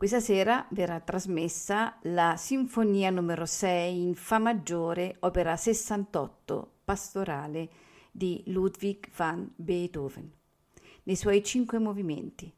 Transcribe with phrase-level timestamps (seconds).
[0.00, 7.68] Questa sera verrà trasmessa la Sinfonia numero 6 in Fa maggiore, opera 68, pastorale
[8.10, 10.32] di Ludwig van Beethoven,
[11.02, 12.50] nei suoi cinque movimenti.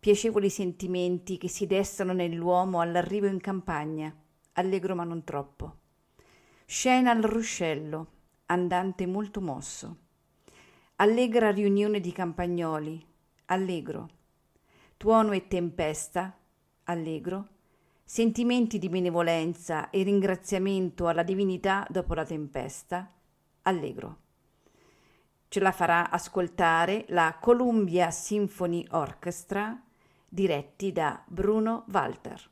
[0.00, 4.10] Piacevoli sentimenti che si destano nell'uomo all'arrivo in campagna,
[4.52, 5.76] allegro ma non troppo.
[6.64, 8.06] Scena al ruscello,
[8.46, 9.96] andante molto mosso.
[10.96, 13.06] Allegra riunione di campagnoli,
[13.44, 14.08] allegro.
[14.96, 16.34] Tuono e tempesta,
[16.92, 17.48] allegro,
[18.04, 23.10] sentimenti di benevolenza e ringraziamento alla divinità dopo la tempesta,
[23.62, 24.18] allegro.
[25.48, 29.78] Ce la farà ascoltare la Columbia Symphony Orchestra,
[30.28, 32.51] diretti da Bruno Walter.